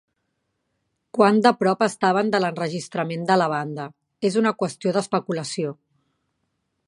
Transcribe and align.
Quan 1.17 1.41
de 1.47 1.51
prop 1.59 1.83
estaven 1.87 2.31
de 2.35 2.39
l'enregistrament 2.43 3.29
de 3.31 3.37
la 3.41 3.51
Banda, 3.55 3.87
és 4.31 4.41
una 4.43 4.57
qüestió 4.63 4.95
d'especulació. 4.97 5.77